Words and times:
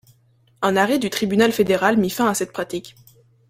Un 0.63 0.77
arrêt 0.77 0.97
du 0.97 1.11
Tribunal 1.11 1.51
fédéral 1.51 1.95
mit 1.95 2.09
fin 2.09 2.27
à 2.27 2.33
cette 2.33 2.51
pratique. 2.53 2.95